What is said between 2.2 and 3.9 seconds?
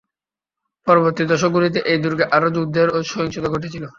আরো যুদ্ধের ও সহিংসতা ঘটেছিল।